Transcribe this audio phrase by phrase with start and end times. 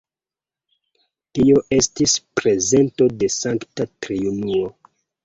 [1.37, 4.73] Tio estis prezento de Sankta Triunuo.